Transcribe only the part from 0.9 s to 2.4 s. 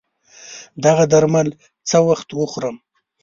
درمل څه وخت